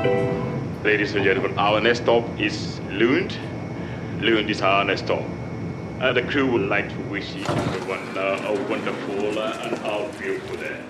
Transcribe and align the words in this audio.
Ladies 0.00 1.14
and 1.14 1.22
gentlemen, 1.24 1.58
our 1.58 1.78
next 1.78 2.00
stop 2.00 2.24
is 2.40 2.80
Lund. 2.90 3.36
Lund 4.22 4.48
is 4.48 4.62
our 4.62 4.82
next 4.82 5.04
stop. 5.04 5.22
Uh, 6.00 6.10
the 6.14 6.22
crew 6.22 6.50
would 6.50 6.70
like 6.70 6.88
to 6.88 6.96
wish 7.10 7.36
each 7.36 7.46
everyone 7.46 8.16
uh, 8.16 8.48
a 8.48 8.70
wonderful 8.70 9.38
uh, 9.38 9.58
and 9.60 9.78
all 9.84 10.08
beautiful 10.18 10.56
day. 10.56 10.80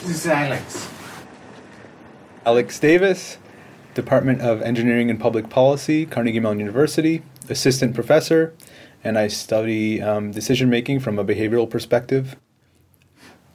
This 0.00 0.24
is 0.24 0.26
Alex. 0.26 0.88
Alex 2.46 2.78
Davis, 2.80 3.36
Department 3.92 4.40
of 4.40 4.62
Engineering 4.62 5.10
and 5.10 5.20
Public 5.20 5.50
Policy, 5.50 6.06
Carnegie 6.06 6.40
Mellon 6.40 6.58
University, 6.58 7.22
assistant 7.50 7.94
professor, 7.94 8.54
and 9.04 9.18
I 9.18 9.28
study 9.28 10.00
um, 10.00 10.30
decision 10.30 10.70
making 10.70 11.00
from 11.00 11.18
a 11.18 11.24
behavioral 11.24 11.68
perspective. 11.68 12.36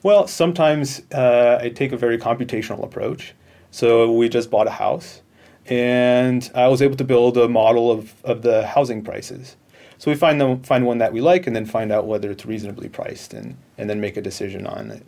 Well, 0.03 0.27
sometimes 0.27 1.03
uh, 1.13 1.59
I 1.61 1.69
take 1.69 1.91
a 1.91 1.97
very 1.97 2.17
computational 2.17 2.83
approach. 2.83 3.35
So 3.69 4.11
we 4.11 4.27
just 4.29 4.49
bought 4.49 4.67
a 4.67 4.71
house, 4.71 5.21
and 5.65 6.49
I 6.53 6.67
was 6.67 6.81
able 6.81 6.97
to 6.97 7.03
build 7.03 7.37
a 7.37 7.47
model 7.47 7.89
of, 7.89 8.13
of 8.25 8.41
the 8.41 8.65
housing 8.67 9.03
prices. 9.03 9.55
So 9.97 10.11
we 10.11 10.17
find 10.17 10.41
them, 10.41 10.61
find 10.63 10.85
one 10.85 10.97
that 10.97 11.13
we 11.13 11.21
like, 11.21 11.47
and 11.47 11.55
then 11.55 11.65
find 11.65 11.91
out 11.91 12.05
whether 12.07 12.29
it's 12.31 12.45
reasonably 12.45 12.89
priced, 12.89 13.33
and, 13.33 13.55
and 13.77 13.89
then 13.89 14.01
make 14.01 14.17
a 14.17 14.21
decision 14.21 14.67
on 14.67 14.91
it. 14.91 15.05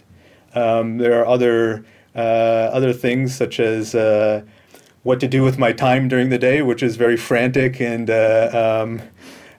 Um, 0.56 1.00
there 1.00 1.20
are 1.20 1.26
other 1.26 1.84
uh, 2.16 2.70
other 2.72 2.94
things 2.94 3.36
such 3.36 3.60
as 3.60 3.96
uh, 3.96 4.44
what 5.02 5.20
to 5.20 5.28
do 5.28 5.42
with 5.42 5.58
my 5.58 5.74
time 5.74 6.08
during 6.08 6.30
the 6.30 6.38
day, 6.38 6.62
which 6.62 6.84
is 6.84 6.96
very 6.96 7.18
frantic 7.18 7.82
and 7.82 8.10
uh, 8.10 8.84
um, 8.84 9.02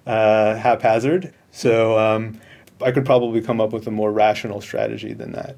uh, 0.07 0.55
haphazard. 0.55 1.35
So 1.51 1.99
um, 1.99 2.41
I 2.81 2.91
could 2.91 3.05
probably 3.05 3.41
come 3.41 3.61
up 3.61 3.73
with 3.73 3.87
a 3.87 3.91
more 3.91 4.13
rational 4.13 4.61
strategy 4.61 5.13
than 5.13 5.33
that. 5.33 5.57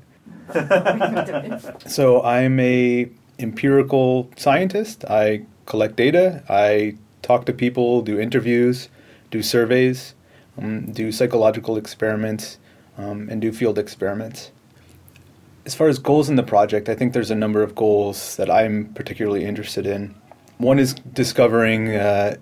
so 1.87 2.23
I'm 2.23 2.61
a 2.61 3.09
empirical 3.39 4.31
scientist. 4.37 5.05
I 5.05 5.45
collect 5.67 5.97
data. 5.97 6.43
I 6.49 6.97
talk 7.23 7.47
to 7.47 7.53
people, 7.53 8.03
do 8.03 8.21
interviews, 8.21 8.89
do 9.31 9.43
surveys, 9.43 10.15
um, 10.59 10.93
do 10.93 11.11
psychological 11.11 11.77
experiments, 11.77 12.59
um, 12.97 13.29
and 13.29 13.41
do 13.41 13.53
field 13.53 13.79
experiments. 13.79 14.53
As 15.65 15.75
far 15.75 15.89
as 15.89 15.99
goals 15.99 16.29
in 16.29 16.37
the 16.37 16.45
project, 16.45 16.89
I 16.89 16.95
think 16.95 17.13
there's 17.13 17.31
a 17.31 17.35
number 17.35 17.63
of 17.63 17.75
goals 17.75 18.37
that 18.37 18.49
I'm 18.51 18.93
particularly 18.95 19.45
interested 19.45 19.85
in. 19.85 20.15
One 20.59 20.79
is 20.79 20.95
discovering 20.95 21.97
uh, 21.97 22.37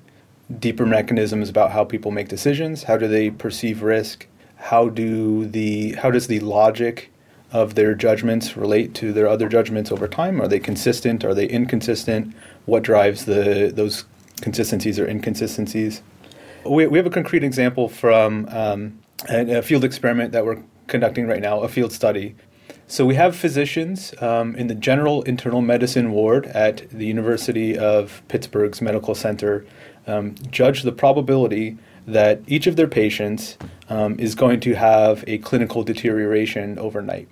deeper 0.58 0.84
mechanisms 0.84 1.48
about 1.48 1.72
how 1.72 1.84
people 1.84 2.10
make 2.10 2.28
decisions. 2.28 2.82
How 2.82 2.98
do 2.98 3.08
they 3.08 3.30
perceive 3.30 3.82
risk? 3.82 4.26
How 4.64 4.88
do 4.88 5.46
the 5.46 5.92
how 5.92 6.10
does 6.10 6.26
the 6.26 6.40
logic 6.40 7.10
of 7.52 7.74
their 7.74 7.94
judgments 7.94 8.56
relate 8.56 8.94
to 8.94 9.12
their 9.12 9.28
other 9.28 9.48
judgments 9.48 9.92
over 9.92 10.08
time? 10.08 10.40
Are 10.40 10.48
they 10.48 10.58
consistent? 10.58 11.24
Are 11.24 11.34
they 11.34 11.46
inconsistent? 11.46 12.34
What 12.64 12.82
drives 12.82 13.26
the 13.26 13.70
those 13.74 14.04
consistencies 14.40 14.98
or 14.98 15.06
inconsistencies? 15.06 16.02
We, 16.64 16.86
we 16.86 16.96
have 16.98 17.06
a 17.06 17.10
concrete 17.10 17.44
example 17.44 17.88
from 17.88 18.48
um, 18.48 19.00
a, 19.28 19.58
a 19.58 19.62
field 19.62 19.84
experiment 19.84 20.32
that 20.32 20.46
we're 20.46 20.62
conducting 20.86 21.26
right 21.26 21.42
now, 21.42 21.60
a 21.60 21.68
field 21.68 21.92
study 21.92 22.34
so 22.86 23.06
we 23.06 23.14
have 23.14 23.34
physicians 23.34 24.14
um, 24.20 24.54
in 24.56 24.66
the 24.66 24.74
general 24.74 25.22
internal 25.22 25.62
medicine 25.62 26.10
ward 26.12 26.46
at 26.46 26.88
the 26.90 27.06
University 27.06 27.78
of 27.78 28.22
Pittsburgh's 28.28 28.82
Medical 28.82 29.14
Center 29.14 29.64
um, 30.06 30.34
judge 30.50 30.82
the 30.82 30.92
probability 30.92 31.78
that 32.06 32.40
each 32.46 32.66
of 32.66 32.76
their 32.76 32.88
patients 32.88 33.56
um, 33.88 34.18
is 34.18 34.34
going 34.34 34.60
to 34.60 34.74
have 34.74 35.24
a 35.26 35.38
clinical 35.38 35.82
deterioration 35.82 36.78
overnight. 36.78 37.28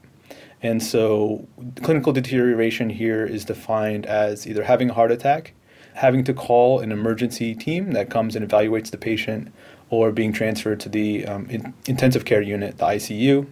And 0.62 0.82
so, 0.82 1.46
clinical 1.82 2.12
deterioration 2.12 2.90
here 2.90 3.24
is 3.24 3.44
defined 3.44 4.06
as 4.06 4.46
either 4.46 4.62
having 4.62 4.90
a 4.90 4.94
heart 4.94 5.10
attack, 5.10 5.54
having 5.94 6.22
to 6.24 6.32
call 6.34 6.80
an 6.80 6.92
emergency 6.92 7.54
team 7.54 7.92
that 7.92 8.10
comes 8.10 8.36
and 8.36 8.48
evaluates 8.48 8.90
the 8.90 8.98
patient, 8.98 9.52
or 9.90 10.12
being 10.12 10.32
transferred 10.32 10.80
to 10.80 10.88
the 10.88 11.26
um, 11.26 11.46
in- 11.50 11.74
intensive 11.86 12.24
care 12.24 12.40
unit, 12.40 12.78
the 12.78 12.84
ICU, 12.84 13.46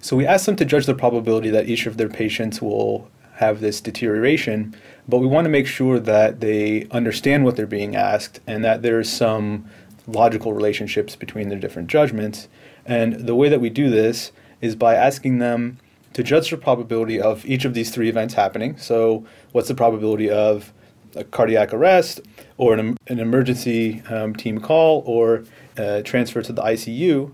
so 0.00 0.16
we 0.16 0.26
asked 0.26 0.46
them 0.46 0.56
to 0.56 0.64
judge 0.64 0.86
the 0.86 0.94
probability 0.94 1.50
that 1.50 1.68
each 1.68 1.86
of 1.86 1.96
their 1.96 2.08
patients 2.08 2.62
will 2.62 3.10
have 3.34 3.60
this 3.60 3.80
deterioration, 3.80 4.76
but 5.08 5.18
we 5.18 5.26
want 5.26 5.44
to 5.44 5.48
make 5.48 5.66
sure 5.66 5.98
that 6.00 6.40
they 6.40 6.86
understand 6.90 7.44
what 7.44 7.56
they're 7.56 7.66
being 7.66 7.96
asked 7.96 8.40
and 8.46 8.64
that 8.64 8.82
there's 8.82 9.10
some 9.10 9.68
logical 10.08 10.52
relationships 10.52 11.14
between 11.14 11.48
their 11.48 11.58
different 11.58 11.88
judgments. 11.88 12.48
And 12.86 13.26
the 13.26 13.34
way 13.34 13.48
that 13.48 13.60
we 13.60 13.70
do 13.70 13.90
this 13.90 14.32
is 14.60 14.74
by 14.74 14.94
asking 14.94 15.38
them 15.38 15.78
to 16.14 16.22
judge 16.22 16.50
the 16.50 16.56
probability 16.56 17.20
of 17.20 17.44
each 17.46 17.64
of 17.64 17.74
these 17.74 17.90
three 17.90 18.08
events 18.08 18.34
happening. 18.34 18.76
So, 18.78 19.24
what's 19.52 19.68
the 19.68 19.74
probability 19.74 20.30
of 20.30 20.72
a 21.14 21.24
cardiac 21.24 21.72
arrest, 21.72 22.20
or 22.56 22.74
an, 22.74 22.96
an 23.06 23.20
emergency 23.20 24.02
um, 24.08 24.34
team 24.34 24.58
call, 24.60 25.02
or 25.06 25.44
uh, 25.76 26.02
transfer 26.02 26.42
to 26.42 26.52
the 26.52 26.62
ICU? 26.62 27.32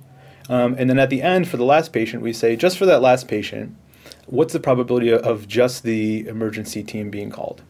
Um, 0.48 0.74
and 0.78 0.90
then 0.90 0.98
at 0.98 1.10
the 1.10 1.22
end, 1.22 1.48
for 1.48 1.56
the 1.56 1.64
last 1.64 1.92
patient, 1.92 2.22
we 2.22 2.32
say, 2.32 2.56
just 2.56 2.76
for 2.76 2.86
that 2.86 3.00
last 3.00 3.28
patient, 3.28 3.74
what's 4.26 4.52
the 4.52 4.60
probability 4.60 5.12
of 5.12 5.48
just 5.48 5.82
the 5.82 6.26
emergency 6.26 6.82
team 6.82 7.10
being 7.10 7.30
called? 7.30 7.62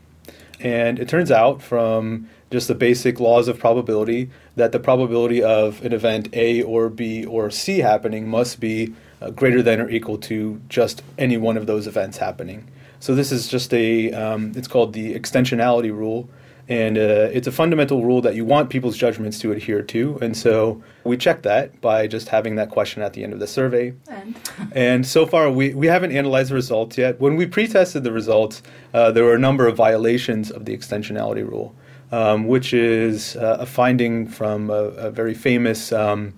And 0.60 0.98
it 0.98 1.08
turns 1.08 1.30
out 1.30 1.62
from 1.62 2.28
just 2.54 2.68
the 2.68 2.74
basic 2.74 3.18
laws 3.18 3.48
of 3.48 3.58
probability 3.58 4.30
that 4.54 4.70
the 4.70 4.78
probability 4.78 5.42
of 5.42 5.84
an 5.84 5.92
event 5.92 6.28
A 6.34 6.62
or 6.62 6.88
B 6.88 7.24
or 7.24 7.50
C 7.50 7.80
happening 7.80 8.28
must 8.28 8.60
be 8.60 8.94
uh, 9.20 9.30
greater 9.30 9.60
than 9.60 9.80
or 9.80 9.90
equal 9.90 10.18
to 10.18 10.60
just 10.68 11.02
any 11.18 11.36
one 11.36 11.56
of 11.56 11.66
those 11.66 11.88
events 11.88 12.18
happening. 12.18 12.70
So 13.00 13.16
this 13.16 13.32
is 13.32 13.48
just 13.48 13.74
a, 13.74 14.12
um, 14.12 14.52
it's 14.54 14.68
called 14.68 14.92
the 14.92 15.18
extensionality 15.18 15.90
rule, 15.90 16.30
and 16.68 16.96
uh, 16.96 17.28
it's 17.32 17.48
a 17.48 17.52
fundamental 17.52 18.04
rule 18.04 18.20
that 18.22 18.36
you 18.36 18.44
want 18.44 18.70
people's 18.70 18.96
judgments 18.96 19.40
to 19.40 19.50
adhere 19.50 19.82
to. 19.82 20.16
And 20.22 20.36
so 20.36 20.80
we 21.02 21.16
check 21.16 21.42
that 21.42 21.80
by 21.80 22.06
just 22.06 22.28
having 22.28 22.54
that 22.54 22.70
question 22.70 23.02
at 23.02 23.14
the 23.14 23.24
end 23.24 23.32
of 23.32 23.40
the 23.40 23.48
survey. 23.48 23.94
And, 24.08 24.40
and 24.72 25.06
so 25.06 25.26
far, 25.26 25.50
we, 25.50 25.74
we 25.74 25.88
haven't 25.88 26.12
analyzed 26.12 26.50
the 26.50 26.54
results 26.54 26.96
yet. 26.96 27.20
When 27.20 27.34
we 27.34 27.46
pre 27.46 27.66
tested 27.66 28.04
the 28.04 28.12
results, 28.12 28.62
uh, 28.94 29.10
there 29.10 29.24
were 29.24 29.34
a 29.34 29.40
number 29.40 29.66
of 29.66 29.76
violations 29.76 30.52
of 30.52 30.66
the 30.66 30.76
extensionality 30.76 31.46
rule, 31.46 31.74
um, 32.14 32.46
which 32.46 32.72
is 32.72 33.34
uh, 33.34 33.56
a 33.58 33.66
finding 33.66 34.28
from 34.28 34.70
a, 34.70 34.84
a 35.08 35.10
very 35.10 35.34
famous 35.34 35.90
um, 35.90 36.32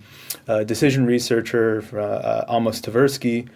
uh, 0.49 0.65
decision 0.65 1.05
researcher, 1.05 1.85
uh, 2.01 2.47
Amos 2.49 2.81
Tversky, 2.81 3.47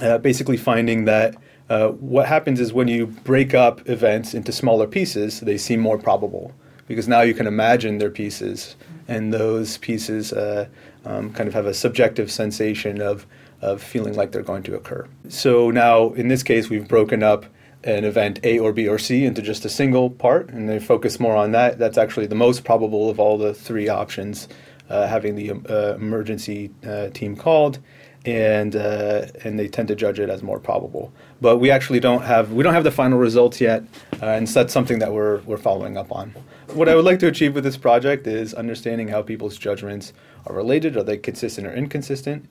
uh, 0.00 0.16
basically 0.16 0.56
finding 0.56 1.04
that 1.04 1.36
uh, 1.68 1.88
what 1.88 2.26
happens 2.26 2.58
is 2.58 2.72
when 2.72 2.88
you 2.88 3.06
break 3.06 3.52
up 3.52 3.86
events 3.86 4.32
into 4.32 4.50
smaller 4.50 4.86
pieces, 4.86 5.40
they 5.40 5.58
seem 5.58 5.78
more 5.78 5.98
probable 5.98 6.52
because 6.88 7.06
now 7.06 7.20
you 7.20 7.34
can 7.34 7.46
imagine 7.46 7.98
their 7.98 8.10
pieces, 8.10 8.74
and 9.06 9.32
those 9.32 9.76
pieces 9.78 10.32
uh, 10.32 10.66
um, 11.04 11.32
kind 11.34 11.48
of 11.48 11.54
have 11.54 11.66
a 11.66 11.74
subjective 11.74 12.30
sensation 12.30 13.02
of, 13.02 13.26
of 13.60 13.82
feeling 13.82 14.14
like 14.14 14.32
they're 14.32 14.42
going 14.42 14.62
to 14.62 14.74
occur. 14.74 15.06
So 15.28 15.70
now, 15.70 16.14
in 16.14 16.28
this 16.28 16.42
case, 16.42 16.70
we've 16.70 16.88
broken 16.88 17.22
up 17.22 17.44
an 17.84 18.04
event 18.04 18.40
A 18.44 18.58
or 18.58 18.72
B 18.72 18.88
or 18.88 18.98
C 18.98 19.24
into 19.24 19.42
just 19.42 19.64
a 19.64 19.68
single 19.68 20.10
part, 20.10 20.50
and 20.50 20.68
they 20.68 20.78
focus 20.78 21.18
more 21.18 21.36
on 21.36 21.52
that. 21.52 21.78
That's 21.78 21.98
actually 21.98 22.26
the 22.26 22.34
most 22.34 22.64
probable 22.64 23.10
of 23.10 23.18
all 23.18 23.38
the 23.38 23.54
three 23.54 23.88
options, 23.88 24.48
uh, 24.88 25.06
having 25.06 25.34
the 25.36 25.52
uh, 25.52 25.94
emergency 25.96 26.70
uh, 26.86 27.08
team 27.08 27.36
called 27.36 27.78
and 28.24 28.76
uh, 28.76 29.26
and 29.44 29.58
they 29.58 29.68
tend 29.68 29.88
to 29.88 29.94
judge 29.94 30.20
it 30.20 30.30
as 30.30 30.42
more 30.42 30.60
probable. 30.60 31.12
But 31.40 31.58
we 31.58 31.70
actually 31.70 32.00
don't 32.00 32.22
have 32.22 32.52
we 32.52 32.62
don't 32.62 32.74
have 32.74 32.84
the 32.84 32.90
final 32.90 33.18
results 33.18 33.60
yet, 33.60 33.84
uh, 34.22 34.26
and 34.26 34.48
so 34.48 34.60
that's 34.60 34.72
something 34.72 34.98
that 35.00 35.12
we're 35.12 35.38
we're 35.40 35.56
following 35.56 35.96
up 35.96 36.12
on. 36.12 36.34
What 36.68 36.88
I 36.88 36.94
would 36.94 37.04
like 37.04 37.18
to 37.20 37.26
achieve 37.26 37.54
with 37.54 37.64
this 37.64 37.76
project 37.76 38.26
is 38.26 38.54
understanding 38.54 39.08
how 39.08 39.22
people's 39.22 39.58
judgments 39.58 40.12
are 40.46 40.54
related. 40.54 40.96
Are 40.96 41.02
they 41.02 41.18
consistent 41.18 41.66
or 41.66 41.74
inconsistent? 41.74 42.48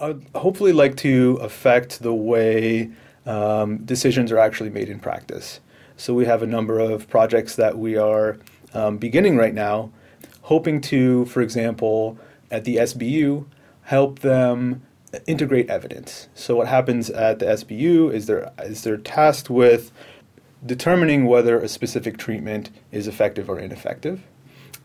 I 0.00 0.08
would 0.08 0.26
hopefully 0.34 0.72
like 0.72 0.96
to 0.98 1.38
affect 1.42 2.02
the 2.02 2.14
way 2.14 2.90
um, 3.26 3.78
decisions 3.78 4.32
are 4.32 4.38
actually 4.38 4.70
made 4.70 4.88
in 4.88 4.98
practice. 4.98 5.60
So 5.96 6.14
we 6.14 6.26
have 6.26 6.42
a 6.42 6.46
number 6.46 6.78
of 6.78 7.08
projects 7.08 7.56
that 7.56 7.76
we 7.78 7.96
are 7.96 8.38
um, 8.72 8.98
beginning 8.98 9.36
right 9.36 9.54
now, 9.54 9.90
hoping 10.42 10.80
to, 10.82 11.24
for 11.26 11.42
example, 11.42 12.18
at 12.50 12.64
the 12.64 12.76
SBU, 12.76 13.46
help 13.82 14.20
them 14.20 14.82
integrate 15.26 15.68
evidence. 15.70 16.28
So 16.34 16.56
what 16.56 16.68
happens 16.68 17.10
at 17.10 17.38
the 17.38 17.46
SBU 17.46 18.12
is 18.12 18.26
they're, 18.26 18.52
is 18.62 18.82
they're 18.82 18.96
tasked 18.96 19.50
with 19.50 19.90
determining 20.64 21.24
whether 21.24 21.58
a 21.58 21.68
specific 21.68 22.18
treatment 22.18 22.70
is 22.92 23.08
effective 23.08 23.48
or 23.48 23.58
ineffective. 23.58 24.22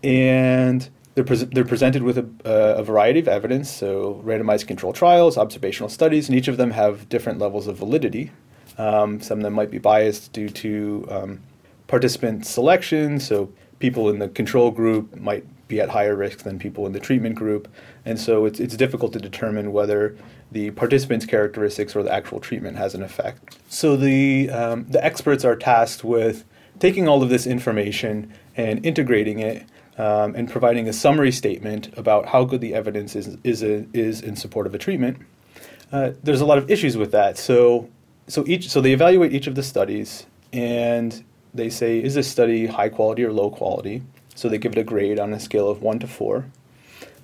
And 0.03 0.89
they're, 1.15 1.23
pre- 1.23 1.37
they're 1.37 1.65
presented 1.65 2.03
with 2.03 2.17
a, 2.17 2.27
uh, 2.45 2.79
a, 2.79 2.83
variety 2.83 3.19
of 3.19 3.27
evidence, 3.27 3.69
so 3.69 4.21
randomized 4.25 4.67
control 4.67 4.93
trials, 4.93 5.37
observational 5.37 5.89
studies, 5.89 6.27
and 6.27 6.37
each 6.37 6.47
of 6.47 6.57
them 6.57 6.71
have 6.71 7.07
different 7.09 7.39
levels 7.39 7.67
of 7.67 7.77
validity. 7.77 8.31
Um, 8.77 9.21
some 9.21 9.39
of 9.39 9.43
them 9.43 9.53
might 9.53 9.69
be 9.69 9.77
biased 9.77 10.33
due 10.33 10.49
to 10.49 11.07
um, 11.09 11.41
participant 11.87 12.45
selection, 12.45 13.19
so 13.19 13.51
people 13.79 14.09
in 14.09 14.19
the 14.19 14.29
control 14.29 14.71
group 14.71 15.15
might 15.15 15.45
be 15.67 15.79
at 15.79 15.89
higher 15.89 16.15
risk 16.15 16.39
than 16.39 16.59
people 16.59 16.85
in 16.85 16.93
the 16.93 16.99
treatment 16.99 17.35
group. 17.35 17.67
And 18.05 18.19
so 18.19 18.45
it's, 18.45 18.59
it's 18.59 18.75
difficult 18.75 19.13
to 19.13 19.19
determine 19.19 19.71
whether 19.71 20.15
the 20.51 20.71
participants' 20.71 21.25
characteristics 21.25 21.95
or 21.95 22.03
the 22.03 22.11
actual 22.11 22.39
treatment 22.39 22.77
has 22.77 22.95
an 22.95 23.03
effect. 23.03 23.57
So 23.69 23.95
the 23.95 24.49
um, 24.49 24.85
the 24.87 25.03
experts 25.03 25.43
are 25.43 25.55
tasked 25.55 26.03
with 26.03 26.45
taking 26.79 27.07
all 27.07 27.23
of 27.23 27.29
this 27.29 27.47
information 27.47 28.33
and 28.55 28.85
integrating 28.85 29.39
it 29.39 29.65
um, 29.97 30.35
and 30.35 30.49
providing 30.49 30.87
a 30.87 30.93
summary 30.93 31.31
statement 31.31 31.95
about 31.97 32.25
how 32.27 32.43
good 32.43 32.61
the 32.61 32.73
evidence 32.73 33.15
is 33.15 33.37
is, 33.43 33.63
a, 33.63 33.85
is 33.93 34.21
in 34.21 34.35
support 34.35 34.67
of 34.67 34.73
a 34.73 34.77
treatment. 34.77 35.17
Uh, 35.91 36.11
there's 36.23 36.41
a 36.41 36.45
lot 36.45 36.57
of 36.57 36.71
issues 36.71 36.97
with 36.97 37.11
that. 37.11 37.37
So 37.37 37.89
so 38.27 38.43
each 38.47 38.69
so 38.69 38.81
they 38.81 38.93
evaluate 38.93 39.33
each 39.33 39.47
of 39.47 39.55
the 39.55 39.63
studies 39.63 40.25
and 40.51 41.23
they 41.53 41.69
say 41.69 41.99
is 42.01 42.15
this 42.15 42.29
study 42.29 42.65
high 42.65 42.89
quality 42.89 43.23
or 43.23 43.31
low 43.31 43.49
quality. 43.49 44.01
So 44.35 44.49
they 44.49 44.57
give 44.57 44.71
it 44.71 44.77
a 44.79 44.83
grade 44.83 45.19
on 45.19 45.31
a 45.33 45.39
scale 45.39 45.69
of 45.69 45.81
one 45.81 45.99
to 45.99 46.07
four. 46.07 46.45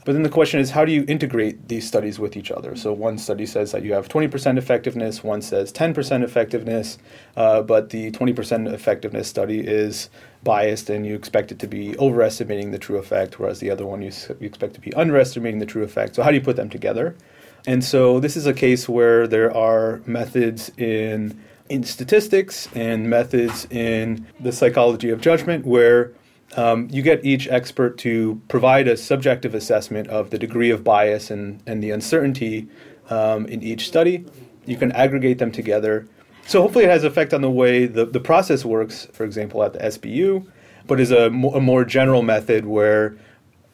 But 0.06 0.13
then 0.13 0.24
the 0.24 0.30
question 0.30 0.60
is, 0.60 0.72
how 0.72 0.86
do 0.86 0.92
you 0.92 1.04
integrate 1.07 1.68
these 1.68 1.86
studies 1.86 2.19
with 2.19 2.38
each 2.38 2.51
other? 2.51 2.75
So 2.75 2.94
one 2.94 3.18
study 3.18 3.46
says 3.46 3.74
that 3.74 3.84
you 3.84 3.94
have 3.94 4.07
20% 4.07 4.57
effectiveness, 4.57 5.24
one 5.24 5.42
says 5.42 5.74
10% 5.74 6.24
effectiveness, 6.24 6.98
uh, 7.36 7.62
but 7.62 7.90
the 7.90 8.12
20% 8.12 8.74
effectiveness 8.74 9.28
study 9.28 9.60
is 9.60 10.10
biased 10.44 10.90
and 10.90 11.06
you 11.06 11.16
expect 11.16 11.51
it 11.51 11.60
to 11.60 11.68
be 11.68 11.98
overestimating 11.98 12.72
the 12.72 12.80
true 12.80 12.98
effect, 12.98 13.40
whereas 13.40 13.60
the 13.60 13.69
other 13.69 13.86
one 13.86 14.01
you, 14.01 14.12
you 14.40 14.48
expect 14.48 14.74
to 14.75 14.81
be 14.81 14.94
underestimating 14.94 15.60
the 15.60 15.66
true 15.66 15.84
effect. 15.84 16.16
So 16.16 16.24
how 16.24 16.30
do 16.30 16.36
you 16.36 16.44
put 16.44 16.56
them 16.56 16.69
together? 16.69 17.16
And 17.68 17.84
so 17.84 18.19
this 18.19 18.38
is 18.38 18.46
a 18.46 18.54
case 18.54 18.88
where 18.88 19.28
there 19.28 19.56
are 19.56 20.01
methods 20.06 20.72
in 20.78 21.40
in 21.68 21.84
statistics 21.84 22.68
and 22.74 23.07
methods 23.07 23.68
in 23.69 24.25
the 24.40 24.51
psychology 24.51 25.12
of 25.12 25.22
judgment 25.22 25.68
where 25.68 26.12
um, 26.57 26.88
you 26.92 27.01
get 27.01 27.24
each 27.24 27.48
expert 27.48 27.98
to 28.00 28.42
provide 28.48 28.88
a 28.88 28.98
subjective 28.98 29.54
assessment 29.54 30.07
of 30.07 30.30
the 30.30 30.38
degree 30.38 30.72
of 30.72 30.84
bias 30.84 31.30
and, 31.30 31.62
and 31.68 31.84
the 31.84 31.92
uncertainty 31.92 32.68
um, 33.10 33.46
in 33.46 33.62
each 33.62 33.88
study. 33.88 34.25
You 34.66 34.78
can 34.78 34.92
aggregate 34.94 35.38
them 35.38 35.51
together. 35.51 36.07
So 36.48 36.62
hopefully 36.62 36.86
it 36.86 36.90
has 36.90 37.04
effect 37.04 37.34
on 37.34 37.42
the 37.42 37.51
way 37.51 37.86
the, 37.86 38.06
the 38.06 38.19
process 38.19 38.66
works, 38.66 39.07
for 39.13 39.24
example, 39.24 39.63
at 39.63 39.74
the 39.74 39.80
SBU, 39.80 40.48
but 40.88 41.00
is 41.00 41.12
a, 41.12 41.30
mo- 41.30 41.54
a 41.54 41.62
more 41.62 41.86
general 41.86 42.24
method 42.24 42.66
where 42.66 43.16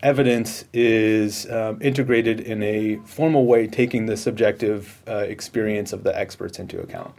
evidence 0.03 0.65
is 0.73 1.49
um, 1.49 1.81
integrated 1.81 2.41
in 2.41 2.61
a 2.61 2.97
formal 3.05 3.45
way, 3.45 3.67
taking 3.67 4.05
the 4.05 4.17
subjective 4.17 5.01
uh, 5.07 5.15
experience 5.19 5.93
of 5.93 6.03
the 6.03 6.17
experts 6.17 6.59
into 6.59 6.79
account. 6.81 7.15